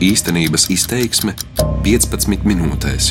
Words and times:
Īstenības 0.00 0.70
izteiksme 0.72 1.34
15 1.84 2.46
minūtēs. 2.48 3.10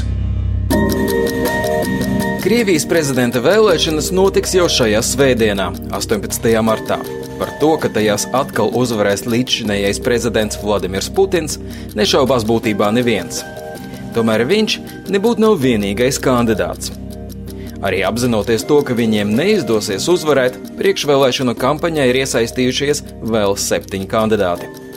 Krievijas 2.41 2.87
prezidenta 2.89 3.43
vēlēšanas 3.45 4.07
notiks 4.17 4.55
jau 4.57 4.65
šajā 4.73 5.03
svētdienā, 5.05 5.67
18. 5.93 6.49
martā. 6.65 6.97
Par 7.37 7.53
to, 7.61 7.75
ka 7.77 7.93
tajās 7.93 8.25
atkal 8.33 8.73
uzvarēs 8.73 9.27
līdzšinējais 9.29 10.01
prezidents 10.01 10.57
Vladimirs 10.63 11.11
Putins, 11.13 11.59
nešaubās 11.93 12.47
būtībā 12.49 12.89
neviens. 12.97 13.43
Tomēr 14.17 14.47
viņš 14.49 14.79
nebūtu 15.13 15.45
nav 15.45 15.61
vienīgais 15.61 16.17
kandidāts. 16.25 16.89
Arī 17.85 18.01
apzinoties 18.01 18.65
to, 18.65 18.81
ka 18.81 18.97
viņiem 18.97 19.37
neizdosies 19.37 20.09
uzvarēt, 20.09 20.57
priekšvēlēšanu 20.81 21.53
kampaņā 21.53 22.09
ir 22.09 22.23
iesaistījušies 22.25 23.05
vēl 23.29 23.59
septiņi 23.69 24.09
kandidāti. 24.09 24.88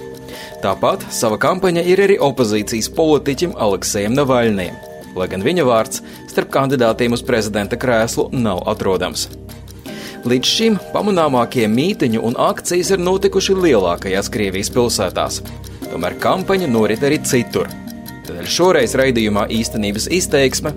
Tāpat 0.62 1.08
sava 1.10 1.40
kampaņa 1.42 1.82
ir 1.90 2.04
arī 2.04 2.16
opozīcijas 2.22 2.86
politiķim 2.94 3.56
Aleksējam 3.58 4.14
Navaļniem, 4.14 4.76
lai 5.18 5.26
gan 5.32 5.42
viņa 5.42 5.64
vārds 5.66 6.02
starp 6.30 6.52
kandidātiem 6.54 7.16
uz 7.16 7.24
prezidenta 7.26 7.74
krēslu 7.74 8.28
nav 8.30 8.62
atrodams. 8.70 9.26
Līdz 10.22 10.46
šim 10.46 10.78
pamanāmākie 10.94 11.66
mītiņu 11.66 12.22
un 12.22 12.38
akcijas 12.38 12.92
ir 12.94 13.02
notikuši 13.02 13.58
lielākajās 13.58 14.30
Krievijas 14.30 14.70
pilsētās. 14.70 15.42
Tomēr 15.88 16.14
kampaņa 16.22 16.70
norit 16.70 17.02
arī 17.02 17.18
citur, 17.26 17.66
Tādēļ 18.22 18.46
šoreiz 18.46 18.94
raidījumā 18.94 19.48
īstenības 19.50 20.06
izteiksme 20.14 20.70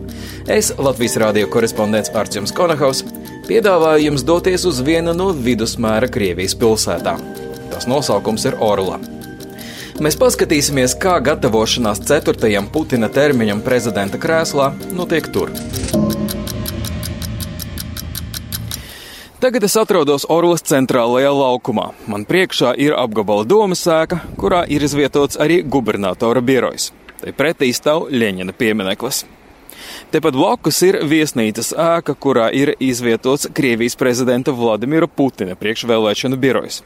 es, 0.49 0.71
Latvijas 0.81 1.19
radio 1.21 1.45
korespondents 1.53 2.09
Arčuns 2.17 2.53
Konahaus, 2.55 3.03
piedāvāju 3.45 4.09
jums 4.09 4.25
doties 4.25 4.65
uz 4.65 4.81
vienu 4.81 5.13
no 5.13 5.29
vidusmēra 5.29 6.09
Krievijas 6.09 6.57
pilsētām. 6.57 7.21
Tas 7.69 7.85
nosaukums 7.91 8.49
ir 8.49 8.57
Orla. 8.65 8.97
Mēs 9.95 10.17
paskatīsimies, 10.19 10.97
kā 10.99 11.13
gatavošanās 11.23 12.01
ceturtajam 12.03 12.65
Putina 12.67 13.07
termiņam 13.07 13.61
prezidenta 13.63 14.19
krēslā 14.19 14.73
notiek 14.91 15.29
tur. 15.31 15.53
Tagad 19.39 19.63
es 19.63 19.77
atrodos 19.79 20.25
Orlas 20.27 20.65
centrālajā 20.67 21.31
laukumā. 21.31 21.85
Man 22.11 22.25
priekšā 22.27 22.73
ir 22.75 22.97
apgabala 22.99 23.45
domas 23.47 23.85
sēka, 23.87 24.19
kurā 24.35 24.65
ir 24.67 24.83
izvietots 24.83 25.39
arī 25.39 25.61
gubernatora 25.63 26.43
birojs. 26.43 26.89
Tai 27.21 27.31
pretī 27.37 27.71
stāv 27.71 28.09
Ļeņina 28.11 28.51
piemineklis. 28.51 29.21
Tepat 30.11 30.35
blakus 30.35 30.81
ir 30.83 30.99
viesnīcas 31.07 31.71
ēka, 31.71 32.17
kurā 32.19 32.49
ir 32.51 32.73
izvietots 32.83 33.47
Krievijas 33.55 33.95
prezidenta 33.95 34.51
Vladimira 34.51 35.07
Putina 35.07 35.55
priekšvēlēšanu 35.55 36.41
birojas. 36.41 36.83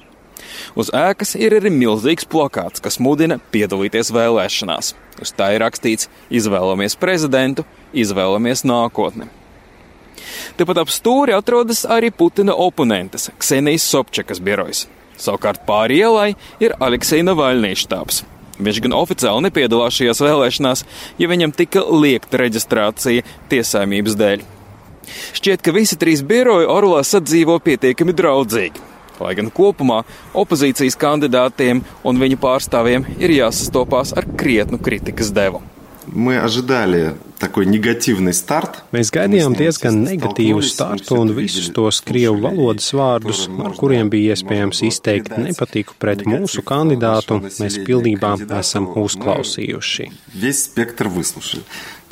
Uz 0.80 0.92
ēkas 0.96 1.36
ir 1.40 1.56
arī 1.58 1.72
milzīgs 1.74 2.28
plakāts, 2.30 2.84
kas 2.84 3.00
mudina 3.04 3.40
piedalīties 3.54 4.14
vēlēšanās. 4.16 4.94
Uz 5.20 5.34
tā 5.36 5.52
ir 5.56 5.64
rakstīts: 5.66 6.10
Izvēlamies 6.32 6.96
prezidentu, 7.00 7.66
izvēlamies 7.94 8.66
nākotni. 8.68 9.30
Tepat 10.60 10.82
ap 10.84 10.92
stūri 10.92 11.36
atrodas 11.36 11.86
arī 11.88 12.12
Putina 12.12 12.56
oponentes 12.56 13.30
Ksenijas 13.40 13.86
Sobčakas 13.88 14.42
birojas. 14.44 14.88
Savukārt 15.20 15.66
pāri 15.68 16.00
ielai 16.04 16.34
ir 16.64 16.76
Aleksija 16.80 17.26
Navaļnijas 17.28 17.86
štābs. 17.86 18.22
Viņš 18.60 18.82
gan 18.84 18.96
oficiāli 18.96 19.46
nepiedalās 19.48 19.96
šajās 19.96 20.20
vēlēšanās, 20.24 20.86
ja 21.20 21.28
viņam 21.32 21.56
tika 21.56 21.84
liekta 21.88 22.42
reģistrācija 22.42 23.24
tiesājumības 23.52 24.18
dēļ. 24.20 24.44
Šķiet, 25.40 25.64
ka 25.64 25.74
visi 25.76 25.98
trīs 26.00 26.24
biroji 26.28 26.68
Orlā 26.70 27.02
sadzīvo 27.08 27.56
pietiekami 27.64 28.16
draudzīgi 28.16 28.84
Lai 29.21 29.35
gan 29.39 29.51
kopumā 29.55 30.01
opozīcijas 30.35 30.97
kandidātiem 30.99 31.85
un 32.03 32.19
viņu 32.19 32.41
pārstāvjiem 32.43 33.07
ir 33.23 33.37
jāsastopās 33.37 34.13
ar 34.19 34.27
krietnu 34.37 34.79
kritikas 34.83 35.31
devu. 35.31 35.63
Мы 36.07 36.39
ожидали 36.39 36.45
такой 36.45 36.45
негативный 36.45 37.15
старт. 37.15 37.28
Mēs 38.95 39.11
gaidījām 39.15 39.57
diezgan 39.59 40.01
negatīvu 40.05 40.63
startu 40.65 41.19
un 41.21 41.33
visus 41.37 41.71
tos 41.77 42.01
krievu 42.05 42.41
valodas 42.47 42.89
vārdus, 42.97 43.45
ar 43.65 43.75
kuriem 43.79 44.13
bija 44.13 44.37
iespējams 44.37 44.85
izteikt 44.89 45.35
nepatiku 45.41 45.99
pret 45.99 46.25
mūsu 46.29 46.65
kandidātu, 46.67 47.43
mēs 47.61 47.81
pilnībā 47.87 48.37
esam 48.61 48.89
uzklausījuši. 49.05 50.11
Весь 50.35 50.65
спектр 50.65 51.09
выслушали 51.09 51.63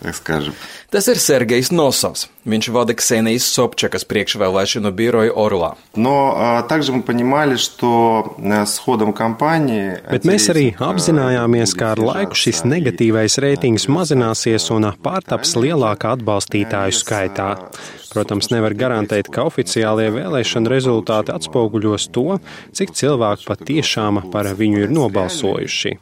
так 0.03 0.15
скажем. 0.15 0.55
Tas 0.91 1.09
ir 1.09 1.17
Sergejs 1.17 1.71
Nosovs. 1.73 2.29
Viņš 2.45 2.69
vada 2.75 2.93
Ksenijas 2.93 3.47
Sobčakas 3.55 4.05
priekšvēlēšanu 4.11 4.91
biroju 4.91 5.33
Orlā. 5.39 5.77
Но 5.95 6.35
а, 6.37 6.63
также 6.63 6.93
мы 6.93 7.03
понимали, 7.03 7.57
что 7.57 8.35
с 8.39 8.79
ходом 8.79 9.13
кампании... 9.13 10.03
Bet 10.11 10.27
mēs 10.27 10.51
arī 10.51 10.75
apzinājāmies, 10.75 11.73
ka 11.79 11.95
ar 11.95 12.03
laiku 12.03 12.35
šis 12.35 12.65
negatīvais 12.67 13.39
reitings 13.39 13.87
mazināsies 13.87 14.69
un 14.75 14.91
pārtaps 15.18 15.56
lielākā 15.58 16.14
atbalstītāju 16.18 16.94
skaitā. 16.94 17.50
Protams, 18.12 18.50
nevar 18.54 18.76
garantēt, 18.78 19.30
ka 19.34 19.46
oficiālie 19.50 20.08
vēlēšana 20.16 20.72
rezultāti 20.72 21.34
atspoguļos 21.36 22.10
to, 22.16 22.40
cik 22.78 22.96
cilvēki 22.96 23.48
patiešām 23.50 24.22
par 24.32 24.50
viņu 24.58 24.86
ir 24.86 24.94
nobalsojuši. 24.96 25.98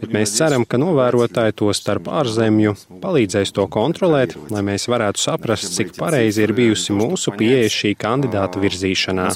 Bet 0.00 0.12
mēs 0.14 0.34
ceram, 0.36 0.64
ka 0.68 0.78
novērotāji 0.80 1.56
to 1.58 1.72
starp 1.74 2.10
ārzemju 2.20 2.74
palīdzēs 3.02 3.52
to 3.56 3.66
kontrolēt, 3.72 4.36
lai 4.52 4.62
mēs 4.66 4.86
varētu 4.90 5.22
saprast, 5.22 5.72
cik 5.74 5.94
pareizi 5.98 6.44
ir 6.44 6.54
bijusi 6.56 6.94
mūsu 6.96 7.34
pieeja 7.38 7.72
šī 7.72 7.94
kandidāta 7.98 8.62
virzīšanā. 8.62 9.30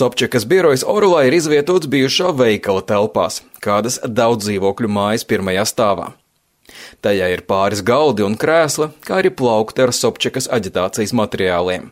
Sobčakas 0.00 0.48
birojas 0.48 0.86
Orlā 0.96 1.26
ir 1.28 1.38
izvietots 1.40 1.90
bijušā 1.92 2.32
veikala 2.38 2.84
telpās, 2.86 3.42
kādas 3.64 4.00
daudz 4.06 4.46
dzīvokļu 4.46 4.92
mājas 4.92 5.28
pirmajā 5.28 5.68
stāvā. 5.68 6.12
Tajā 7.02 7.28
ir 7.32 7.44
pāris 7.48 7.82
galdi 7.82 8.24
un 8.26 8.36
krēsla, 8.38 8.92
kā 9.06 9.20
arī 9.20 9.32
plaukti 9.34 9.84
ar 9.84 9.92
Sobčakas 9.96 10.48
aģitācijas 10.52 11.14
materiāliem. 11.16 11.90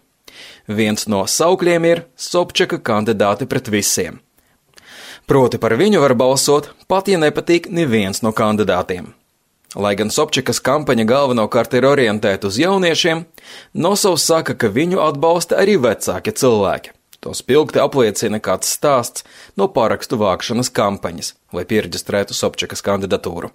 Viens 0.66 1.06
no 1.10 1.24
saukļiem 1.26 1.86
ir 1.88 2.04
Sobčaka 2.16 2.78
kandidāti 2.78 3.48
pret 3.50 3.70
visiem. 3.72 4.20
Proti 5.30 5.58
par 5.62 5.76
viņu 5.78 6.02
var 6.02 6.16
balsot, 6.18 6.72
pat 6.90 7.08
ja 7.08 7.18
nepatīk 7.20 7.68
neviens 7.70 8.22
no 8.22 8.32
kandidātiem. 8.34 9.12
Lai 9.78 9.92
gan 9.94 10.10
Sobčakas 10.10 10.58
kampaņa 10.66 11.04
galvenokārt 11.06 11.76
ir 11.78 11.86
orientēta 11.86 12.48
uz 12.50 12.56
jauniešiem, 12.58 13.22
Nosovs 13.74 14.24
saka, 14.26 14.56
ka 14.58 14.66
viņu 14.74 14.98
atbalsta 14.98 15.60
arī 15.62 15.76
vecāki 15.78 16.34
cilvēki. 16.34 16.90
To 17.20 17.34
spilgti 17.36 17.78
apliecina 17.78 18.40
kāds 18.42 18.72
stāsts 18.74 19.22
no 19.54 19.68
parakstu 19.70 20.18
vākšanas 20.18 20.72
kampaņas, 20.74 21.34
lai 21.54 21.64
pierģistrētu 21.66 22.34
Sobčakas 22.36 22.82
kandidatūru. 22.86 23.50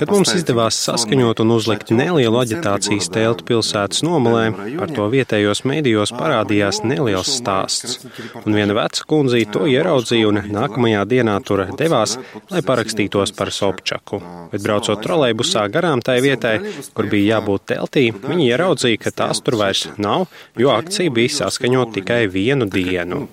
Kad 0.00 0.10
mums 0.10 0.32
izdevās 0.34 0.78
saskaņot 0.86 1.42
un 1.44 1.54
uzlikt 1.54 1.92
nelielu 1.94 2.40
aģitācijas 2.42 3.10
teltu 3.14 3.46
pilsētas 3.46 4.02
nomalē, 4.06 4.50
par 4.78 4.90
to 4.94 5.06
vietējos 5.12 5.62
mēdījos 5.70 6.12
parādījās 6.16 6.82
neliels 6.82 7.30
stāsts. 7.38 8.00
Un 8.42 8.58
viena 8.58 8.74
veca 8.76 9.06
kundzīte 9.10 9.54
to 9.54 9.66
ieraudzīja 9.70 10.30
un 10.32 10.42
nākamajā 10.50 11.04
dienā 11.10 11.36
tur 11.46 11.64
devās, 11.78 12.16
lai 12.50 12.64
parakstītos 12.66 13.34
par 13.38 13.54
Sobčaku. 13.54 14.20
Bet 14.50 14.66
braucot 14.66 15.02
trolejbusā 15.04 15.66
garām 15.70 16.02
tai 16.02 16.18
vietai, 16.24 16.56
kur 16.94 17.06
bija 17.10 17.36
jābūt 17.36 17.68
teltī, 17.70 18.08
viņi 18.10 18.50
ieraudzīja, 18.50 19.02
ka 19.06 19.14
tās 19.22 19.42
tur 19.46 19.60
vairs 19.62 19.86
nav, 20.00 20.26
jo 20.58 20.74
akcija 20.74 21.14
bija 21.14 21.36
saskaņot 21.38 21.94
tikai 22.00 22.24
vienu 22.30 22.66
dienu. 22.70 23.28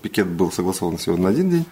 всего 1.08 1.16
на 1.16 1.30
один 1.30 1.50
день, 1.50 1.64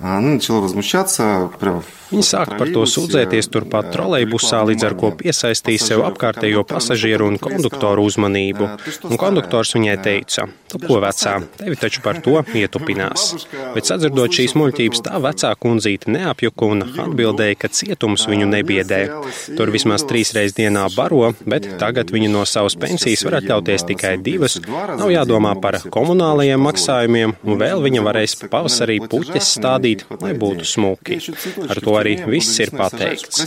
Она 0.00 0.20
начала 0.20 0.60
возмущаться 0.60 1.50
прямо 1.58 1.82
Viņi 2.06 2.22
sāka 2.22 2.54
par 2.54 2.68
to 2.70 2.84
sūdzēties 2.86 3.48
turpat 3.50 3.88
trolejbusā, 3.90 4.60
līdz 4.68 4.84
ar 4.86 4.94
ko 4.98 5.08
piesaistīja 5.18 5.82
sev 5.82 6.04
apkārtējo 6.06 6.62
pasažieru 6.68 7.26
un 7.32 7.38
konduktoru 7.42 8.04
uzmanību. 8.06 8.68
Un 9.08 9.18
konduktors 9.18 9.74
viņai 9.74 9.96
teica: 10.04 10.46
Tu 10.70 10.78
ko 10.82 11.00
vecā, 11.02 11.32
tevi 11.58 11.78
taču 11.80 12.02
par 12.04 12.20
to 12.22 12.38
ietupinās. 12.60 13.48
Bet 13.74 13.90
sadzirdot 13.90 14.34
šīs 14.38 14.54
muļķības, 14.58 15.02
tā 15.08 15.18
vecā 15.22 15.50
kundzīte 15.58 16.12
neapjuka 16.14 16.68
un 16.76 16.84
atbildēja, 16.86 17.58
ka 17.64 17.72
cietums 17.74 18.28
viņu 18.30 18.46
nebiedē. 18.52 19.00
Tur 19.58 19.74
vismaz 19.74 20.06
trīs 20.06 20.30
reizes 20.36 20.54
dienā 20.58 20.86
baro, 20.94 21.32
bet 21.42 21.66
tagad 21.82 22.14
viņa 22.14 22.30
no 22.30 22.44
savas 22.46 22.78
pensijas 22.78 23.26
var 23.26 23.40
atļauties 23.40 23.86
tikai 23.90 24.14
divas. 24.22 24.60
Nav 24.66 25.10
jādomā 25.10 25.56
par 25.62 25.80
komunālajiem 25.90 26.62
maksājumiem, 26.68 27.34
un 27.42 27.60
vēl 27.62 27.82
viņa 27.82 28.06
varēs 28.06 28.38
pavasarī 28.46 29.00
puķes 29.10 29.54
stādīt, 29.58 29.89
lai 29.90 30.32
būtu 30.38 30.66
smuki. 30.66 31.20
Ar 31.68 31.80
to 31.82 31.96
arī 31.98 32.16
viss 32.26 32.60
ir 32.62 32.72
pateikts. 32.74 33.42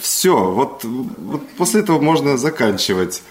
Все, 0.00 0.32
вот, 0.32 0.82
вот 0.82 1.42
после 1.58 1.82
этого 1.82 2.00
можно 2.00 2.38
заканчивать. 2.38 3.22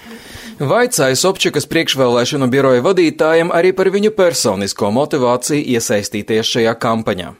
Vaicāja 0.59 1.15
Sobčakas 1.15 1.63
priekšvēlēšanu 1.71 2.49
biroja 2.51 2.83
vadītājiem 2.83 3.47
arī 3.55 3.71
par 3.71 3.87
viņu 3.95 4.11
personisko 4.11 4.91
motivāciju 4.91 5.63
iesaistīties 5.63 6.51
šajā 6.51 6.73
kampaņā. 6.75 7.31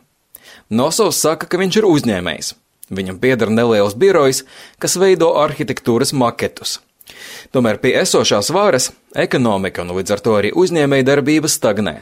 Nosovs 0.72 1.20
saka, 1.20 1.46
ka 1.46 1.60
viņš 1.60 1.82
ir 1.82 1.88
uzņēmējs. 1.90 2.54
Viņam 2.90 3.20
pieder 3.20 3.52
neliels 3.52 3.94
birojs, 3.94 4.46
kas 4.80 4.96
veido 4.96 5.34
arhitektūras 5.36 6.16
maketus. 6.16 6.80
Tomēr 7.55 7.79
pie 7.83 7.93
esošās 8.01 8.49
varas 8.55 8.89
ekonomika 9.15 9.85
un 9.85 9.93
līdz 9.95 10.15
ar 10.17 10.23
to 10.25 10.33
arī 10.39 10.51
uzņēmēja 10.59 11.07
darbība 11.07 11.51
stagnē. 11.51 11.95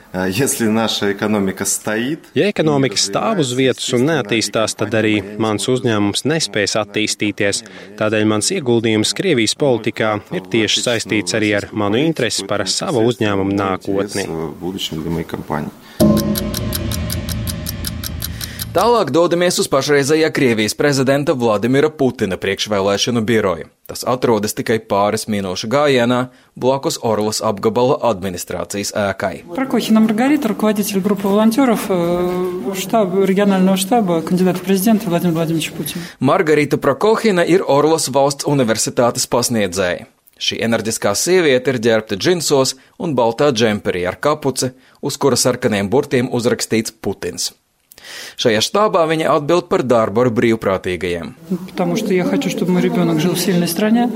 Ja 2.39 2.47
ekonomika 2.49 3.01
stāv 3.01 3.43
uz 3.43 3.53
vietas 3.59 3.89
un 3.97 4.07
neattīstās, 4.09 4.77
tad 4.81 4.95
arī 4.97 5.19
mans 5.43 5.69
uzņēmums 5.69 6.25
nespēs 6.31 6.79
attīstīties. 6.81 7.65
Tādēļ 8.01 8.29
mans 8.33 8.53
ieguldījums 8.55 9.13
Krievijas 9.19 9.57
politikā 9.61 10.15
ir 10.33 10.49
tieši 10.55 10.87
saistīts 10.87 11.37
arī 11.37 11.53
ar 11.59 11.69
manu 11.73 12.01
interesi 12.01 12.47
par 12.49 12.65
savu 12.71 13.05
uzņēmumu 13.11 13.59
nākotni. 13.59 14.27
Tālāk 18.78 19.10
dodamies 19.10 19.56
uz 19.58 19.66
pašreizējā 19.72 20.28
Krievijas 20.30 20.76
prezidenta 20.78 21.34
Vladimira 21.34 21.90
Putina 21.90 22.38
priekšvēlēšanu 22.38 23.24
biroju. 23.26 23.70
Tas 23.90 24.04
atrodas 24.06 24.54
tikai 24.54 24.78
pāris 24.84 25.26
minūšu 25.32 25.70
gājienā 25.72 26.20
blakus 26.54 27.00
Orlas 27.02 27.40
apgabala 27.42 27.96
administrācijas 28.12 28.92
ēkai. 28.92 29.48
Прокохина 29.56 30.04
Маргарита, 30.04 30.52
руководитель 30.52 31.00
группы 31.00 31.28
волонтеров 31.28 31.88
штаба, 32.78 33.26
регионального 33.26 33.78
штаба, 33.78 34.22
кандидат 34.22 34.58
в 34.58 34.62
президенты 34.62 35.10
Владимир 35.10 35.34
Владимирович 35.34 35.72
Путин. 35.72 36.02
Margarita 36.20 36.78
Prokohina 36.78 37.48
ir 37.48 37.64
Orlas 37.66 38.10
valsts 38.14 38.46
universitātes 38.46 39.26
pasniedzēja. 39.26 40.06
Šī 40.38 40.60
enerģiskā 40.62 41.16
sieviete 41.18 41.74
ir 41.74 41.80
ģērbta 41.82 42.18
džinsos 42.20 42.76
un 43.02 43.16
baltā 43.18 43.50
džemperī 43.50 44.06
ar 44.06 44.20
kapuci, 44.22 44.76
uz 45.02 45.18
kura 45.18 45.40
sarkaniem 45.40 45.90
burtiem 45.90 46.30
uzrakstīts 46.30 46.94
Putins. 47.02 47.56
Šajā 48.38 48.62
štābā 48.62 49.04
viņa 49.10 49.32
atbild 49.34 49.68
par 49.72 49.84
darbu 49.84 50.24
ar 50.26 50.30
brīvprātīgajiem. 50.30 51.34
Потому 51.72 51.98
что 51.98 52.14
я 52.14 52.24
хочу, 52.24 52.50
чтобы 52.50 52.72
мой 52.72 52.82
ребенок 52.82 53.20
жил 53.20 53.34
в 53.34 53.40
сильной 53.40 53.68
стране. 53.68 54.10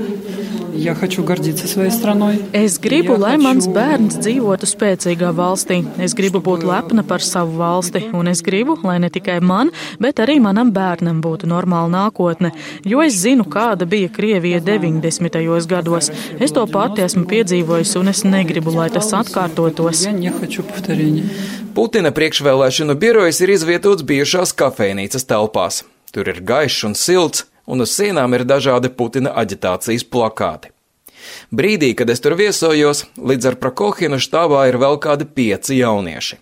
Я 0.76 0.94
хочу 0.94 1.22
гордиться 1.22 1.68
своей 1.68 1.90
страной. 1.90 2.40
Es 2.52 2.80
gribu, 2.80 3.18
lai 3.18 3.36
mans 3.36 3.68
bērns 3.68 4.16
dzīvotu 4.18 4.66
spēcīgā 4.66 5.30
valstī. 5.36 5.82
Es 5.98 6.14
gribu 6.16 6.40
būt 6.40 6.64
lepna 6.64 7.04
par 7.04 7.22
savu 7.22 7.58
valsti, 7.60 8.08
un 8.12 8.28
es 8.28 8.40
gribu, 8.42 8.78
lai 8.82 8.98
ne 8.98 9.10
tikai 9.12 9.40
man, 9.40 9.70
bet 10.00 10.18
arī 10.18 10.38
manam 10.40 10.72
bērnam 10.72 11.20
būtu 11.22 11.46
normāla 11.46 11.90
nākotne. 11.92 12.52
Jo 12.84 13.02
es 13.04 13.20
zinu, 13.20 13.44
kāda 13.44 13.86
bija 13.86 14.08
Krievija 14.08 14.60
90. 14.60 15.66
gados. 15.68 16.10
Es 16.40 16.52
to 16.52 16.66
pati 16.66 17.04
esmu 17.04 17.26
piedzīvojis, 17.28 17.96
un 18.00 18.08
es 18.08 18.24
negribu, 18.24 18.72
lai 18.74 18.88
tas 18.90 19.12
atkārtotos. 19.12 20.04
Я 20.04 20.12
не 20.12 20.30
хочу 20.30 20.62
повторения. 20.62 21.28
Putina 21.74 22.10
priekšvēlēšanu 22.12 22.98
birojas 23.00 23.40
ir 23.40 23.54
izvietots 23.54 24.04
bijušās 24.04 24.52
kafejnīcas 24.52 25.24
telpās. 25.24 25.84
Tur 26.12 26.28
ir 26.28 26.42
gaišs 26.44 26.84
un 26.84 26.94
silts, 26.94 27.46
un 27.66 27.84
uz 27.84 27.94
sienām 27.96 28.34
ir 28.36 28.46
dažādi 28.48 28.90
Putina 28.92 29.34
aģitācijas 29.42 30.04
plakāti. 30.04 30.72
Brīdī, 31.54 31.92
kad 31.94 32.10
es 32.10 32.20
tur 32.22 32.34
viesojos, 32.38 33.04
līdz 33.16 33.52
ar 33.52 33.58
Prokohinu 33.62 34.18
štābā 34.18 34.66
ir 34.70 34.80
vēl 34.82 34.98
kādi 35.02 35.28
pieci 35.28 35.78
jaunieši. 35.78 36.40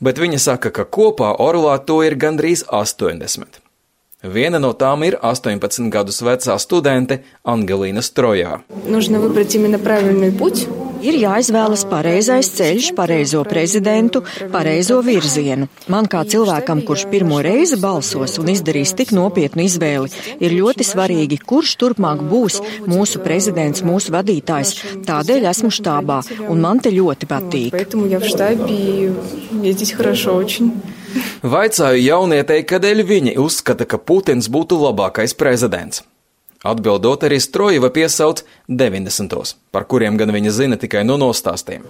Bet 0.00 0.20
viņa 0.22 0.40
saka, 0.40 0.70
ka 0.70 0.84
kopā 0.84 1.34
Orlā 1.42 1.76
to 1.84 2.02
ir 2.06 2.16
gandrīz 2.20 2.64
80. 2.68 3.60
Viena 4.26 4.58
no 4.58 4.72
tām 4.72 5.04
ir 5.06 5.18
18 5.20 5.90
gadus 5.92 6.22
vecā 6.24 6.56
studente 6.58 7.20
Angelīna 7.44 8.02
Strojā. 8.02 8.62
Нужно 8.86 9.20
выбрать 9.20 9.54
именно 9.54 9.78
правильный 9.78 10.32
путь. 10.32 10.66
Ir 11.01 11.17
jāizvēlas 11.17 11.81
pareizais 11.89 12.49
ceļš, 12.53 12.91
pareizo 12.97 13.41
prezidentu, 13.47 14.21
pareizo 14.53 14.99
virzienu. 15.05 15.67
Man 15.91 16.05
kā 16.11 16.21
cilvēkam, 16.29 16.83
kurš 16.85 17.07
pirmo 17.09 17.39
reizi 17.41 17.79
balsos 17.81 18.37
un 18.41 18.51
izdarīs 18.53 18.93
tik 18.97 19.13
nopietnu 19.17 19.65
izvēli, 19.65 20.11
ir 20.37 20.55
ļoti 20.59 20.85
svarīgi, 20.85 21.39
kurš 21.47 21.73
turpmāk 21.81 22.21
būs 22.29 22.59
mūsu 22.85 23.23
prezidents, 23.25 23.81
mūsu 23.85 24.13
vadītājs. 24.13 24.75
Tādēļ 25.07 25.49
esmu 25.51 25.73
štābā, 25.73 26.21
un 26.47 26.61
man 26.61 26.83
te 26.83 26.93
ļoti 26.93 27.29
patīk. 27.31 27.73
Vaicāju 31.41 32.05
jaunietei, 32.05 32.61
kādēļ 32.69 33.03
viņi 33.09 33.35
uzskata, 33.41 33.89
ka 33.89 33.97
Putins 33.97 34.47
būtu 34.53 34.77
labākais 34.85 35.33
prezidents. 35.35 36.05
Atbildot 36.61 37.23
arī 37.25 37.39
Strojeva 37.41 37.89
piesauc 37.89 38.43
90. 38.69 39.55
par 39.73 39.87
kuriem 39.89 40.17
gan 40.19 40.29
viņa 40.29 40.51
zina 40.53 40.77
tikai 40.77 41.01
no 41.07 41.15
nostāstiem. 41.17 41.87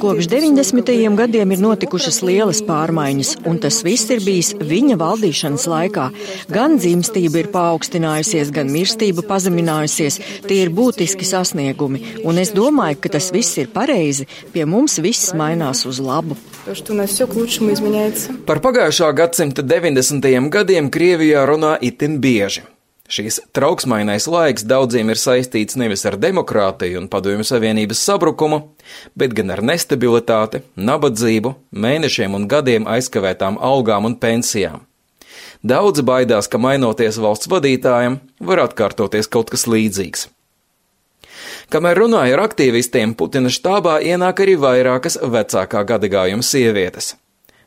Kopš 0.00 0.28
90. 0.32 0.92
gadiem 1.18 1.52
ir 1.52 1.60
notikušas 1.60 2.22
lielas 2.24 2.62
pārmaiņas, 2.64 3.34
un 3.44 3.60
tas 3.60 3.82
viss 3.84 4.08
ir 4.14 4.22
bijis 4.24 4.54
viņa 4.56 4.96
valdīšanas 5.02 5.66
laikā. 5.68 6.06
Gan 6.48 6.78
dzimstība 6.80 7.42
ir 7.42 7.52
paaugstinājusies, 7.52 8.54
gan 8.56 8.72
mirstība 8.72 9.26
pazeminājusies. 9.28 10.20
Tie 10.48 10.62
ir 10.62 10.72
būtiski 10.72 11.28
sasniegumi, 11.28 12.00
un 12.24 12.40
es 12.40 12.54
domāju, 12.56 13.02
ka 13.04 13.12
tas 13.18 13.28
viss 13.34 13.60
ir 13.60 13.68
pareizi. 13.76 14.24
Pie 14.56 14.64
mums 14.64 14.96
viss 15.04 15.36
mainās 15.36 15.84
uz 15.84 16.00
labu. 16.00 16.40
Par 18.46 18.64
pagājušā 18.64 19.12
gadsimta 19.20 19.62
90 19.62 20.45
gadiem 20.52 20.90
Krievijā 20.92 21.44
runā 21.48 21.76
itin 21.80 22.18
bieži. 22.22 22.64
Šīs 23.06 23.38
trauksmainais 23.54 24.26
laiks 24.26 24.64
daudziem 24.66 25.12
ir 25.12 25.20
saistīts 25.20 25.76
nevis 25.78 26.02
ar 26.08 26.16
demokrātiju 26.18 26.98
un 26.98 27.06
padomju 27.10 27.46
savienības 27.46 28.00
sabrukumu, 28.02 28.58
bet 29.14 29.34
gan 29.38 29.52
ar 29.54 29.62
nestabilitāti, 29.62 30.64
nabadzību, 30.74 31.54
mēnešiem 31.70 32.34
un 32.34 32.48
gadiem 32.50 32.88
aizkavētām 32.90 33.60
algām 33.62 34.08
un 34.10 34.16
pensijām. 34.18 34.82
Daudzi 35.62 36.02
baidās, 36.06 36.50
ka 36.50 36.58
mainoties 36.58 37.20
valsts 37.22 37.50
vadītājiem, 37.50 38.18
var 38.40 38.64
atkārtoties 38.66 39.30
kaut 39.30 39.54
kas 39.54 39.68
līdzīgs. 39.70 40.26
Kamēr 41.70 41.98
runāja 41.98 42.36
ar 42.36 42.44
aktīvistiem, 42.46 43.14
Putina 43.18 43.50
štābā 43.50 44.00
ienāk 44.02 44.42
arī 44.42 44.54
vairākas 44.62 45.18
vecākā 45.22 45.82
gadagājuma 45.86 46.46
sievietes. 46.46 47.14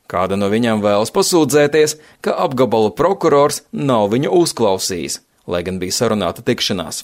Kāda 0.10 0.40
no 0.40 0.50
viņām 0.50 0.82
vēlas 0.82 1.14
pasūdzēties, 1.14 2.00
ka 2.26 2.34
apgabala 2.46 2.90
prokurors 2.98 3.62
nav 3.72 4.10
viņu 4.16 4.32
uzklausījis, 4.42 5.20
lai 5.46 5.62
gan 5.68 5.78
bija 5.82 5.94
sarunāta 6.00 6.42
tikšanās. 6.46 7.04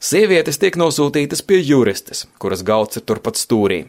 Sievietes 0.00 0.56
tiek 0.60 0.78
nosūtītas 0.80 1.44
pie 1.44 1.60
juristes, 1.60 2.24
kuras 2.40 2.64
galds 2.64 2.96
ir 2.96 3.04
turpat 3.04 3.36
stūrī. 3.36 3.84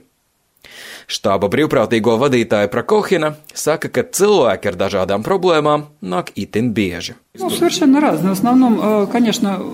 Štāba 1.06 1.50
brīvprātīgo 1.54 2.16
vadītāja 2.22 2.72
Prakohina 2.74 3.36
saka, 3.54 3.92
ka 3.94 4.06
cilvēki 4.10 4.72
ar 4.72 4.80
dažādām 4.80 5.26
problēmām 5.26 5.86
nāk 6.02 6.34
itin 6.40 6.74
bieži. 6.74 7.16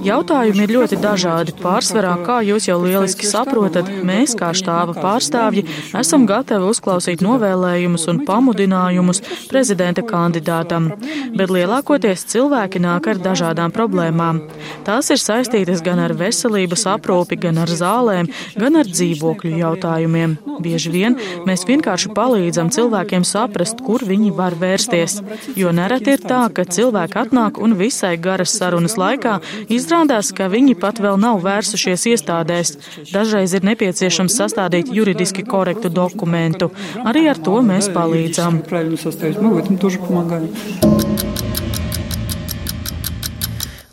Jautājumi 0.01 0.63
ir 0.66 0.72
ļoti 0.74 0.98
dažādi. 0.98 1.54
Pārsvarā, 1.62 2.16
kā 2.25 2.39
jūs 2.42 2.66
jau 2.66 2.80
lieliski 2.81 3.28
saprotat, 3.30 3.86
mēs, 4.01 4.34
kā 4.39 4.50
štāba 4.58 4.96
pārstāvji, 4.98 5.67
esam 6.00 6.25
gatavi 6.29 6.65
uzklausīt 6.72 7.22
novēlējumus 7.22 8.08
un 8.10 8.24
pamudinājumus 8.25 9.22
prezidenta 9.51 10.01
kandidātam. 10.01 10.89
Bet 11.38 11.53
lielākoties 11.53 12.25
cilvēki 12.34 12.82
nāk 12.82 13.12
ar 13.13 13.22
dažādām 13.22 13.70
problēmām. 13.75 14.41
Tās 14.88 15.13
ir 15.13 15.22
saistītas 15.22 15.86
gan 15.86 16.01
ar 16.01 16.17
veselības 16.17 16.88
aprūpi, 16.96 17.38
gan 17.46 17.62
ar 17.62 17.70
zālēm, 17.70 18.32
gan 18.58 18.82
ar 18.82 18.89
dzīvokļu 18.89 19.53
jautājumiem. 19.62 20.39
Bieži 20.65 20.89
vien 20.98 21.21
Mēs 21.48 21.66
vienkārši 21.68 22.12
palīdzam 22.16 22.72
cilvēkiem 22.74 23.25
saprast, 23.28 23.82
kur 23.86 24.04
viņi 24.08 24.32
var 24.38 24.56
vērsties. 24.60 25.20
Jo 25.60 25.74
nereti 25.75 26.16
ir 26.16 26.24
tā, 26.25 26.44
ka 26.54 26.66
cilvēki 26.66 27.20
atnāk 27.24 27.60
un 27.62 27.75
visai 27.80 28.16
garas 28.22 28.56
sarunas 28.58 28.98
laikā 29.00 29.40
izrādās, 29.72 30.32
ka 30.36 30.50
viņi 30.51 30.78
pat 30.82 31.01
vēl 31.04 31.20
nav 31.22 31.42
vērsušies 31.46 32.08
iestādēs. 32.13 32.75
Dažreiz 33.12 33.56
ir 33.58 33.68
nepieciešams 33.68 34.38
sastādīt 34.44 34.92
juridiski 34.94 35.46
korektu 35.48 35.92
dokumentu. 35.94 36.72
Arī 37.06 37.28
ar 37.32 37.42
to 37.42 37.60
mēs 37.66 37.92
palīdzam. 37.94 38.62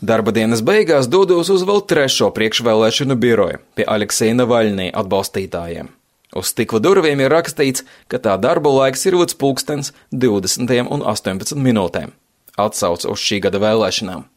Darba 0.09 0.31
dienas 0.31 0.61
beigās 0.65 1.09
dodos 1.11 1.51
uz 1.53 1.65
vēl 1.67 1.83
trešo 1.91 2.31
priekšvēlēšanu 2.37 3.19
biroju 3.19 3.59
pie 3.75 3.85
Aleksēna 3.95 4.47
Vaļnī 4.49 4.89
atbalstītājiem. 4.95 5.91
Uz 6.37 6.51
stikla 6.53 6.77
durvīm 6.83 7.23
ir 7.23 7.31
rakstīts, 7.33 7.85
ka 8.07 8.19
tā 8.21 8.35
darba 8.41 8.69
laiks 8.69 9.07
ir 9.09 9.17
līdz 9.17 9.37
pulkstens 9.41 9.93
20 10.13 10.91
un 10.93 11.01
18 11.01 11.57
minūtēm. 11.57 12.13
Atsauce 12.59 13.09
uz 13.09 13.23
šī 13.23 13.39
gada 13.47 13.61
vēlēšanām. 13.63 14.27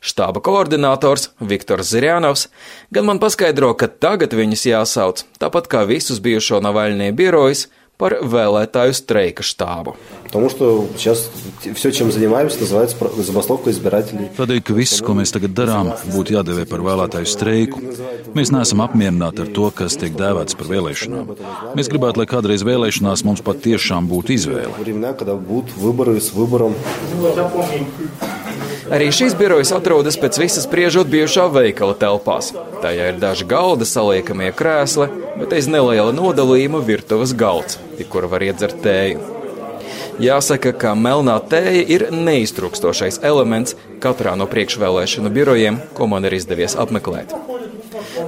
Štāba 0.00 0.40
koordinators 0.44 1.30
Viktors 1.40 1.90
Zirjanovs 1.90 2.46
gan 2.94 3.08
man 3.08 3.20
paskaidro, 3.20 3.72
ka 3.74 3.88
tagad 3.88 4.36
viņus 4.36 4.68
jāsauc, 4.70 5.24
tāpat 5.42 5.66
kā 5.72 5.82
visus 5.88 6.22
bijušo 6.22 6.62
Navaļnie 6.64 7.10
birojus, 7.16 7.66
par 8.00 8.16
vēlētāju 8.20 8.94
streika 8.96 9.44
štābu. 9.46 9.94
Tādēļ, 14.36 14.60
ka 14.66 14.76
viss, 14.76 15.00
ko 15.04 15.14
mēs 15.16 15.32
tagad 15.32 15.54
darām, 15.56 15.92
būtu 16.12 16.36
jādevē 16.36 16.66
par 16.68 16.84
vēlētāju 16.84 17.30
streiku. 17.30 17.80
Mēs 18.36 18.52
neesam 18.52 18.82
apmierināti 18.84 19.46
ar 19.46 19.52
to, 19.56 19.70
kas 19.80 19.96
tiek 20.00 20.16
dēvēts 20.18 20.58
par 20.58 20.70
vēlēšanām. 20.72 21.32
Mēs 21.78 21.90
gribētu, 21.92 22.20
lai 22.20 22.28
kādreiz 22.30 22.66
vēlēšanās 22.66 23.24
mums 23.28 23.44
patiešām 23.46 24.10
būtu 24.12 24.36
izvēle. 24.36 24.74
Arī 28.92 29.08
šīs 29.14 29.34
birojas 29.38 29.72
atrodas 29.74 30.18
pēc 30.20 30.38
visas 30.38 30.66
priežot 30.70 31.10
bijušā 31.10 31.46
veikala 31.52 31.96
telpās. 31.98 32.52
Tajā 32.82 33.10
ir 33.12 33.22
daži 33.22 33.46
galda 33.50 33.88
saliekamie 33.88 34.52
krēsli, 34.54 35.08
bet 35.40 35.56
aiz 35.56 35.66
neliela 35.70 36.12
nodalījuma 36.14 36.82
virtuves 36.86 37.34
galds, 37.34 37.80
kur 38.12 38.28
var 38.30 38.44
iedzert 38.46 38.78
tēju. 38.84 39.32
Jāsaka, 40.22 40.72
ka 40.72 40.94
melnā 40.96 41.36
tēja 41.50 41.82
ir 41.92 42.06
neiztrukstošais 42.14 43.20
elements 43.26 43.76
katrā 44.00 44.32
no 44.38 44.46
priekšvēlēšanu 44.48 45.32
birojiem, 45.34 45.80
ko 45.98 46.08
man 46.08 46.24
ir 46.24 46.38
izdevies 46.38 46.76
apmeklēt. 46.80 47.34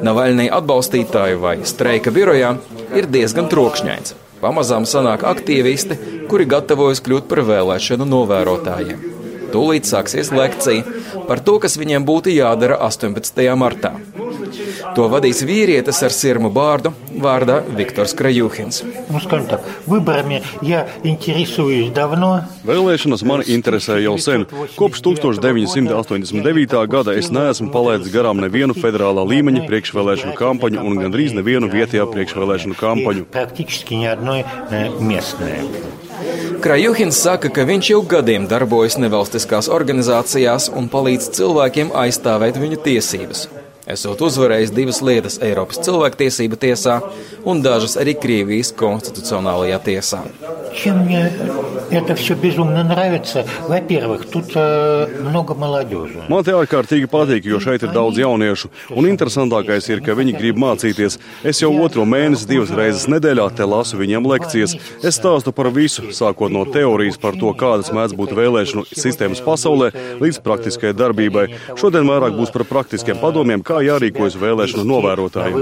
Navaļnī 0.05 0.51
atbalstītāju 0.53 1.41
vai 1.41 1.57
streika 1.65 2.13
birojā 2.15 2.57
ir 2.99 3.09
diezgan 3.09 3.49
trokšņains. 3.49 4.15
Pamazām 4.43 4.85
sanāk 4.87 5.25
aktīvisti, 5.27 5.97
kuri 6.31 6.47
gatavojas 6.51 7.01
kļūt 7.03 7.31
par 7.31 7.43
vēlēšanu 7.49 8.07
novērotājiem. 8.07 9.18
Tūlīt 9.53 9.89
sāksies 9.89 10.33
lekcija 10.35 11.25
par 11.29 11.43
to, 11.45 11.59
kas 11.63 11.79
viņiem 11.81 12.07
būtu 12.09 12.33
jādara 12.35 12.79
18. 12.89 13.45
martā. 13.59 13.95
To 14.97 15.09
vadīs 15.13 15.43
vīrietis 15.47 16.01
ar 16.07 16.13
sirmu 16.15 16.51
bārdu 16.55 16.93
vārdā 17.23 17.59
Viktors 17.77 18.15
Krajuhins. 18.19 18.83
Nu, 19.11 19.21
tā, 19.23 19.59
Vybrami, 19.89 20.41
ja 20.67 20.85
Vēlēšanas 22.69 23.25
man 23.29 23.45
interesē 23.47 23.99
jau 24.03 24.17
sen. 24.23 24.47
Kopš 24.79 25.03
1989. 25.07 26.77
gada 26.91 27.17
es 27.19 27.31
neesmu 27.35 27.71
palaidis 27.75 28.13
garām 28.15 28.43
nevienu 28.43 28.77
federālā 28.79 29.27
līmeņa 29.29 29.67
priekšvēlēšanu 29.69 30.35
kampaņu 30.39 30.85
un 30.85 31.01
gandrīz 31.05 31.37
nevienu 31.37 31.71
vietējā 31.73 32.09
priekšvēlēšanu 32.13 32.75
kampaņu. 32.79 33.23
Krajuhins 36.59 37.21
saka, 37.23 37.53
ka 37.55 37.63
viņš 37.69 37.89
jau 37.93 38.01
gadiem 38.11 38.49
darbojas 38.51 38.97
nevalstiskās 38.99 39.69
organizācijās 39.71 40.67
un 40.75 40.89
palīdz 40.91 41.31
cilvēkiem 41.39 41.93
aizstāvēt 42.03 42.59
viņu 42.59 42.81
tiesības 42.83 43.47
esot 43.88 44.22
uzvarējis 44.24 44.72
divas 44.76 45.02
lietas 45.04 45.40
Eiropas 45.44 45.82
cilvēktiesība 45.84 46.60
tiesā 46.60 47.02
un 47.44 47.64
dažas 47.66 47.98
arī 48.00 48.16
Krievijas 48.16 48.72
konstitucionālajā 48.80 49.80
tiesā. 49.84 50.24
Чем 50.74 51.06
мне 51.06 51.32
это 51.92 52.16
все 52.16 52.34
безумно 52.34 52.84
нравится? 52.84 53.46
Во-первых, 53.68 54.26
тут 54.26 54.52
э, 54.56 55.08
много 55.22 55.54
молодежи. 55.54 56.24
Man 56.30 56.44
te 56.44 56.54
ārkārtīgi 56.56 57.06
patīk, 57.12 57.46
jo 57.46 57.60
šeit 57.62 57.84
ir 57.86 57.92
daudz 57.94 58.18
jauniešu. 58.18 58.72
Un 58.98 59.06
interesantākais 59.06 59.86
ir, 59.92 60.02
ka 60.02 60.16
viņi 60.18 60.34
grib 60.34 60.58
mācīties. 60.58 61.20
Es 61.46 61.62
jau 61.62 61.70
otro 61.84 62.08
mēnesi 62.10 62.48
divas 62.50 62.74
reizes 62.74 63.06
nedēļā 63.12 63.46
te 63.54 63.68
lasu 63.70 64.00
viņiem 64.02 64.26
lekcijas. 64.32 64.74
Es 65.04 65.20
stāstu 65.20 65.54
par 65.54 65.70
visu, 65.76 66.10
sākot 66.10 66.50
no 66.50 66.66
teorijas 66.66 67.22
par 67.22 67.38
to, 67.38 67.54
kādas 67.54 67.94
mēdz 67.94 68.18
būt 68.18 68.34
vēlēšanu 68.34 68.88
sistēmas 68.90 69.44
pasaulē, 69.46 69.92
līdz 70.24 70.42
praktiskai 70.42 70.96
darbībai. 70.98 71.46
Šodien 71.78 72.10
vairāk 72.10 72.34
būs 72.40 72.54
par 72.56 72.66
praktiskiem 72.66 73.22
padomiem, 73.22 73.62
kā 73.62 73.77
jārīkojas 73.85 74.37
vēlēšanu 74.41 74.85
novērotājiem. 74.89 75.57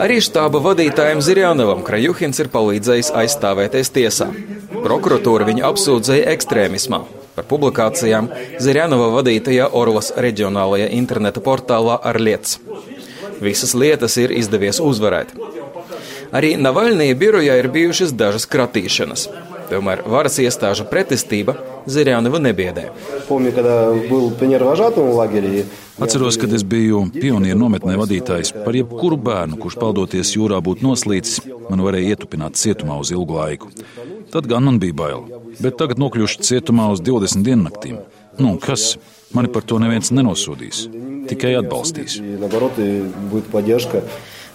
Arī 0.00 0.16
štāba 0.24 0.60
vadītājiem 0.64 1.20
Zirjanovam 1.24 1.82
Krajuhins 1.86 2.40
ir 2.42 2.48
palīdzējis 2.52 3.12
aizstāvēties 3.22 3.92
tiesā. 3.96 4.28
Prokuratūra 4.80 5.48
viņu 5.48 5.66
apsūdzēja 5.70 6.30
ekstrēmismā. 6.34 7.02
Par 7.36 7.46
publikācijām 7.50 8.30
Zirjanova 8.60 9.10
vadītajā 9.18 9.68
Orlas 9.76 10.10
reģionālajā 10.16 10.90
interneta 10.96 11.42
portālā 11.44 11.98
ar 12.02 12.20
lietas. 12.20 12.58
Visas 13.40 13.72
lietas 13.74 14.16
ir 14.20 14.34
izdevies 14.36 14.80
uzvarēt. 14.84 15.32
Arī 16.36 16.54
Navaļnija 16.60 17.16
birojā 17.18 17.56
ir 17.58 17.68
bijušas 17.72 18.12
dažas 18.14 18.46
kratīšanas. 18.50 19.26
Tomēr 19.70 20.02
varas 20.10 20.38
iestāžu 20.42 20.86
pretestība 20.90 21.54
Zirjānevu 21.90 22.40
nebiedē. 22.42 22.88
Atceros, 26.00 26.38
kad 26.40 26.52
es 26.56 26.64
biju 26.66 27.04
pionieru 27.14 27.60
nometnē 27.60 27.94
vadītājs. 28.00 28.52
Par 28.64 28.76
jebkuru 28.76 29.18
bērnu, 29.20 29.58
kurš 29.60 29.76
peldoties 29.80 30.34
jūrā 30.34 30.58
būtu 30.64 30.86
noslīcis, 30.86 31.42
man 31.68 31.84
varēja 31.84 32.16
ietupināt 32.16 32.58
cietumā 32.60 32.98
uz 33.02 33.12
ilgu 33.14 33.38
laiku. 33.38 33.70
Tad 34.32 34.48
gan 34.50 34.66
man 34.66 34.80
bija 34.82 34.96
bail. 34.96 35.24
Bet 35.60 35.78
tagad 35.80 36.00
nokļuvuši 36.02 36.46
cietumā 36.50 36.90
uz 36.94 37.02
20 37.04 37.46
diennaktīm. 37.46 38.00
Nu, 38.40 38.56
kas? 38.62 38.94
Mani 39.36 39.46
par 39.54 39.62
to 39.62 39.76
neviens 39.78 40.10
nenosodīs, 40.10 40.88
tikai 41.30 41.52
atbalstīs. 41.60 42.16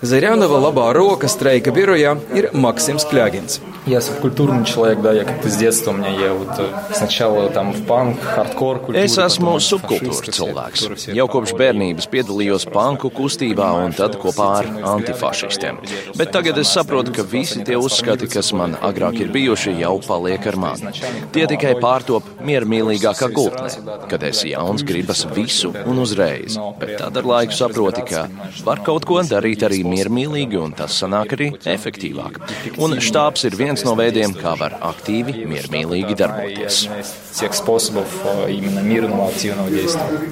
Зарянова 0.05 0.61
labā 0.69 0.87
roka 0.97 1.29
streika 1.29 1.75
birojā 1.77 2.17
ir 2.33 2.51
Maksims 2.57 3.05
Kļagins. 3.11 3.61
Я 3.87 4.01
субкультурный 4.01 4.67
человек, 4.67 5.01
да, 5.01 5.13
я 5.13 5.25
как-то 5.25 5.49
с 5.49 5.57
детства 5.57 5.91
у 5.91 5.95
меня 5.95 6.11
я 6.11 6.35
вот 6.35 6.49
сначала 6.95 7.49
там 7.49 7.73
в 7.73 7.87
панк, 7.87 8.19
hardcore 8.21 8.85
kultūru. 8.85 9.01
Es 9.01 9.17
esmu 9.17 9.57
subkultūras 9.57 10.21
cilvēks. 10.37 11.09
Jau 11.17 11.27
kopš 11.33 11.55
bērnības 11.57 12.07
piedalījos 12.13 12.67
panku 12.69 13.09
kustībā 13.09 13.71
un 13.81 13.95
tad 13.97 14.19
kopā 14.21 14.49
ar 14.59 14.69
antifašistiem. 14.93 15.81
Bet 16.15 16.33
tagad 16.37 16.61
es 16.61 16.69
saprotu, 16.77 17.15
ka 17.17 17.25
visi 17.25 17.65
tie 17.65 17.79
uzskati, 17.81 18.29
kas 18.29 18.53
man 18.53 18.77
agrāk 18.77 19.17
ir 19.25 19.33
bijuši, 19.33 19.73
jau 19.81 19.97
paliek 20.05 20.45
ar 20.53 20.61
mani. 20.61 20.93
Tie 21.33 21.49
tikai 21.49 21.73
pārtop 21.81 22.29
miermīlīgākā 22.45 23.31
gultnē, 23.33 24.05
kad 24.13 24.29
esi 24.29 24.53
jauns, 24.53 24.85
gribas 24.85 25.25
visu 25.33 25.73
un 25.87 26.05
uzreiz. 26.05 26.61
Bet 26.79 26.99
tad 27.01 27.17
ar 27.17 27.33
laiku 27.33 27.57
saproti, 27.57 28.05
ka 28.13 28.29
var 28.69 28.85
kaut 28.85 29.09
ko 29.09 29.25
darīt 29.25 29.65
arī 29.65 29.83
miermīlīgi 29.96 30.60
un 30.62 30.76
tas 30.78 31.00
sanāk 31.02 31.36
arī 31.38 31.50
efektīvāk. 31.76 32.40
Un 32.84 32.98
štābs 33.04 33.48
ir 33.50 33.58
viens 33.60 33.86
no 33.88 33.96
veidiem, 34.00 34.36
kā 34.38 34.56
var 34.60 34.78
aktīvi, 34.92 35.46
miermīlīgi 35.50 36.18
darboties. 36.20 36.86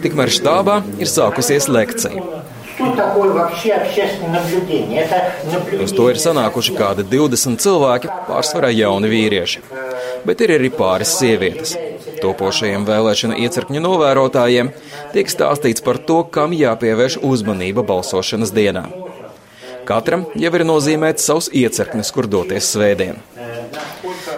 Tikmēr 0.03 0.33
štābā 0.39 0.81
ir 0.99 1.09
sākusies 1.11 1.69
lekcija. 1.71 2.43
Uz 5.83 5.93
to 5.93 6.07
ir 6.09 6.19
sanākuši 6.21 6.73
kādi 6.77 7.05
20 7.11 7.61
cilvēki, 7.61 8.09
pārsvarā 8.29 8.71
jauni 8.73 9.11
vīrieši. 9.11 9.61
Bet 10.25 10.41
ir 10.41 10.55
arī 10.57 10.71
pāris 10.73 11.13
sievietes. 11.19 11.75
Topošajiem 12.23 12.87
vēlēšana 12.87 13.37
iecirkņu 13.43 13.83
novērotājiem 13.83 14.71
tiek 15.13 15.31
stāstīts 15.31 15.83
par 15.85 15.99
to, 16.07 16.23
kam 16.23 16.55
jāpievērš 16.55 17.19
uzmanība 17.21 17.85
balsošanas 17.87 18.55
dienā. 18.55 18.87
Katram 19.87 20.25
jau 20.39 20.51
ir 20.55 20.63
nozīmēts 20.67 21.25
savs 21.27 21.49
iecirknis, 21.51 22.11
kur 22.15 22.27
doties 22.31 22.71
svētdien. 22.73 23.19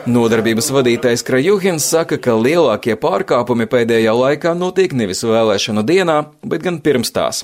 Nodarbības 0.06 0.70
vadītājs 0.74 1.26
Krajuhins 1.26 1.88
saka, 1.90 2.20
ka 2.22 2.36
lielākie 2.38 2.94
pārkāpumi 3.02 3.66
pēdējā 3.70 4.14
laikā 4.14 4.54
notiek 4.58 4.94
nevis 4.94 5.24
vēlēšanu 5.26 5.86
dienā, 5.86 6.18
bet 6.46 6.66
gan 6.66 6.80
pirms 6.86 7.14
tās. 7.16 7.44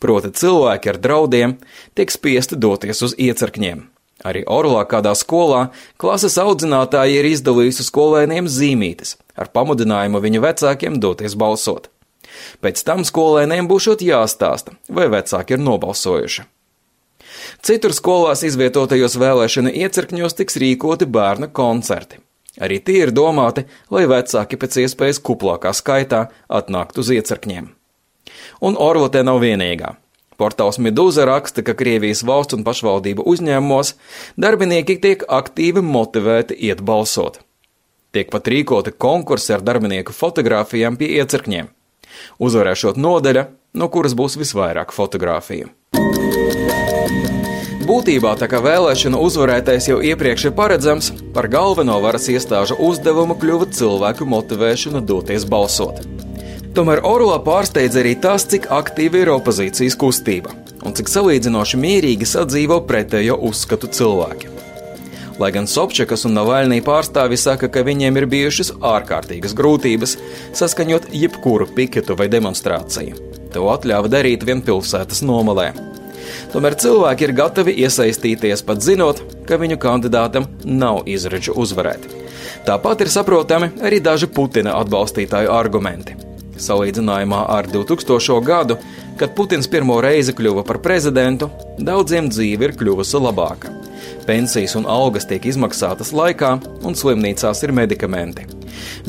Proti 0.00 0.32
cilvēki 0.36 0.92
ar 0.92 1.00
draudiem 1.00 1.56
tiek 1.96 2.12
spiesti 2.12 2.58
doties 2.60 3.00
uz 3.06 3.16
iecirkņiem. 3.16 3.86
Arī 4.24 4.44
Orlā 4.48 4.84
kādā 4.88 5.12
skolā 5.18 5.66
klases 6.00 6.38
audzinātāji 6.40 7.18
ir 7.20 7.28
izdalījusi 7.32 7.84
skolēniem 7.88 8.48
zīmītes 8.48 9.16
ar 9.36 9.50
pamudinājumu 9.52 10.22
viņu 10.24 10.44
vecākiem 10.44 11.00
doties 11.02 11.36
balsot. 11.36 11.90
Pēc 12.64 12.82
tam 12.86 13.04
skolēniem 13.06 13.68
būšot 13.70 14.02
jāstāsta, 14.04 14.76
vai 14.88 15.10
vecāki 15.12 15.56
ir 15.56 15.62
nobalsojuši. 15.62 16.46
Citur 17.64 17.94
skolās 17.96 18.44
izvietotajos 18.46 19.16
vēlēšana 19.20 19.72
iecirkņos 19.84 20.38
tiks 20.40 20.60
rīkoti 20.60 21.08
bērnu 21.10 21.50
koncerti. 21.52 22.20
Arī 22.62 22.78
tie 22.78 23.00
ir 23.02 23.10
domāti, 23.14 23.64
lai 23.90 24.04
vecāki 24.10 24.58
pēc 24.60 24.78
iespējas 24.84 25.18
kuplākā 25.26 25.72
skaitā 25.74 26.28
atnāktu 26.46 27.02
uz 27.02 27.10
iecirkņiem. 27.16 27.72
Un 28.62 28.78
Orvotē 28.78 29.24
nav 29.26 29.40
vienīgā. 29.42 29.96
Portāls 30.38 30.80
Medūza 30.82 31.26
raksta, 31.28 31.62
ka 31.62 31.76
Krievijas 31.78 32.24
valsts 32.26 32.56
un 32.56 32.64
pašvaldību 32.66 33.26
uzņēmumos 33.30 33.94
darbinieki 34.40 34.98
tiek 35.02 35.26
aktīvi 35.30 35.82
motivēti 35.82 36.58
iet 36.68 36.82
balsot. 36.82 37.40
Tiek 38.14 38.30
pat 38.30 38.50
rīkoti 38.50 38.94
konkursi 38.98 39.54
ar 39.54 39.62
darbinieku 39.66 40.14
fotografijām 40.14 40.98
pie 40.98 41.10
iecirkņiem. 41.18 41.70
Uzvarēšot 42.38 42.98
nodaļa, 42.98 43.48
no 43.78 43.90
kuras 43.90 44.14
būs 44.18 44.38
visvairāk 44.38 44.94
fotografiju. 44.94 45.70
Būtībā 47.84 48.30
tā 48.40 48.46
kā 48.48 48.62
vēlēšana 48.64 49.18
uzvarētais 49.20 49.90
jau 49.90 49.98
iepriekš 50.00 50.46
ir 50.48 50.52
paredzams, 50.56 51.10
par 51.36 51.50
galveno 51.52 51.98
varas 52.00 52.30
iestāžu 52.32 52.78
uzdevumu 52.80 53.36
kļuva 53.36 53.68
cilvēku 53.76 54.24
motivēšana 54.24 55.02
doties 55.04 55.44
balsot. 55.44 56.00
Tomēr 56.74 57.04
Orlā 57.04 57.36
pārsteidz 57.44 58.00
arī 58.00 58.14
tas, 58.16 58.46
cik 58.48 58.70
aktīva 58.72 59.20
ir 59.20 59.34
opozīcijas 59.36 59.98
kustība 60.00 60.54
un 60.84 60.96
cik 60.96 61.12
salīdzinoši 61.12 61.80
mierīgi 61.80 62.28
sadzīvo 62.28 62.80
pretējo 62.88 63.36
uzskatu 63.50 63.92
cilvēki. 63.92 64.50
Lai 65.38 65.50
gan 65.52 65.68
Sobčakas 65.68 66.24
un 66.28 66.36
Navaļnī 66.38 66.80
pārstāvi 66.86 67.36
saka, 67.40 67.68
ka 67.68 67.82
viņiem 67.84 68.20
ir 68.20 68.28
bijušas 68.30 68.72
ārkārtīgas 68.80 69.56
grūtības 69.58 70.16
saskaņot 70.56 71.10
jebkuru 71.12 71.68
piketu 71.76 72.16
vai 72.16 72.30
demonstrāciju. 72.32 73.18
To 73.54 73.68
atļāva 73.74 74.10
darīt 74.10 74.46
vien 74.46 74.64
pilsētas 74.64 75.20
nomalē. 75.26 75.72
Tomēr 76.54 76.76
cilvēki 76.78 77.24
ir 77.26 77.32
gatavi 77.34 77.72
iesaistīties, 77.82 78.60
pat 78.62 78.78
zinot, 78.84 79.24
ka 79.48 79.56
viņu 79.58 79.74
kandidātam 79.82 80.44
nav 80.62 81.00
izredzu 81.10 81.50
uzvarēt. 81.58 82.06
Tāpat 82.68 83.02
ir 83.02 83.10
saprotami 83.10 83.72
arī 83.82 83.98
daži 83.98 84.28
Putina 84.30 84.76
atbalstītāju 84.78 85.50
argumenti. 85.50 86.14
Salīdzinājumā 86.54 87.40
ar 87.50 87.66
2000. 87.66 88.38
gadu, 88.46 88.76
kad 89.18 89.34
Putins 89.34 89.66
pirmo 89.66 89.98
reizi 89.98 90.30
kļuva 90.30 90.62
par 90.68 90.78
prezidentu, 90.84 91.50
daudziem 91.78 92.30
dzīve 92.30 92.68
ir 92.68 92.76
kļuvusi 92.78 93.18
labāka. 93.18 93.74
Pensijas 94.28 94.76
un 94.78 94.86
algas 94.86 95.26
tiek 95.26 95.50
izmaksātas 95.50 96.14
laikā, 96.14 96.54
un 96.86 96.94
slimnīcās 96.94 97.66
ir 97.66 97.74
medikamenti. 97.74 98.46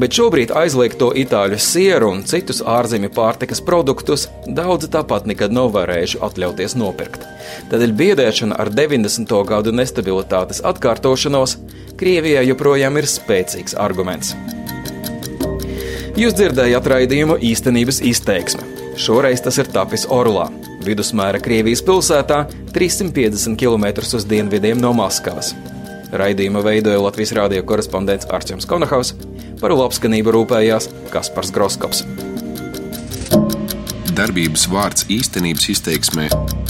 Bet 0.02 0.18
šobrīd 0.18 0.50
aizliegto 0.50 1.12
itāļu 1.14 1.62
sieru 1.62 2.10
un 2.16 2.26
citus 2.26 2.66
ārzemju 2.66 3.14
pārtikas 3.14 3.62
produktus 3.62 4.28
daudzi 4.48 4.90
tāpat 4.92 5.30
nekad 5.30 5.54
nav 5.54 5.72
varējuši 5.78 6.22
atļauties 6.26 6.78
nopirkt. 6.82 7.35
Tādēļ 7.66 7.94
biedēšana 7.98 8.60
ar 8.62 8.70
90. 8.70 9.32
gadu 9.50 9.72
nestabilitātes 9.74 10.62
atkārtošanos 10.70 11.58
Krievijai 11.98 12.44
joprojām 12.46 13.00
ir 13.00 13.08
spēcīgs 13.10 13.74
arguments. 13.82 14.36
Jūs 16.16 16.36
dzirdējāt 16.38 16.90
raidījumu 16.92 17.40
īstenības 17.44 18.02
izteiksme. 18.06 18.68
Šoreiz 19.02 19.42
tas 19.44 19.58
ir 19.60 19.68
tapis 19.74 20.06
Orlā, 20.14 20.46
vidusmēra 20.86 21.42
Krievijas 21.44 21.82
pilsētā, 21.88 22.44
350 22.76 23.58
km 23.60 23.88
uz 24.06 24.28
dienvidiem 24.30 24.80
no 24.80 24.94
Maskavas. 24.96 25.56
Raidījumu 26.16 26.62
veidoja 26.64 27.02
Latvijas 27.02 27.34
rādio 27.36 27.64
korespondents 27.68 28.30
Arčuns 28.32 28.70
Konahaus, 28.70 29.16
par 29.60 29.74
labskanību 29.74 30.36
rūpējās 30.38 30.92
Kaspars 31.12 31.52
Groskops. 31.56 32.06
Darbības 34.16 34.70
vārds 34.72 35.10
īstenības 35.12 35.74
izteiksmē 35.74 36.30